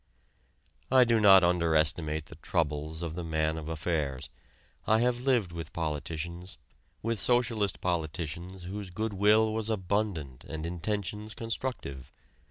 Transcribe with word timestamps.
I 0.91 1.03
do 1.03 1.19
not 1.21 1.43
underestimate 1.43 2.25
the 2.25 2.35
troubles 2.37 3.03
of 3.03 3.13
the 3.13 3.23
man 3.23 3.55
of 3.55 3.69
affairs. 3.69 4.31
I 4.87 5.01
have 5.01 5.19
lived 5.25 5.51
with 5.51 5.73
politicians, 5.73 6.57
with 7.03 7.19
socialist 7.19 7.81
politicians 7.81 8.63
whose 8.63 8.89
good 8.89 9.13
will 9.13 9.53
was 9.53 9.69
abundant 9.69 10.43
and 10.43 10.65
intentions 10.65 11.35
constructive. 11.35 12.11